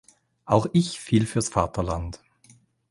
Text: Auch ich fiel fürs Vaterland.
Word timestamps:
Auch 0.45 0.65
ich 0.73 0.99
fiel 0.99 1.27
fürs 1.27 1.49
Vaterland. 1.49 2.21